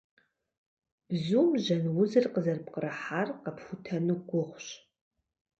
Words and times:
Бзум 1.09 1.49
жьэн 1.63 1.83
узыр 2.01 2.25
къызэрыпкърыхьар 2.33 3.27
къэпхутэну 3.43 4.19
гугъущ. 4.29 4.67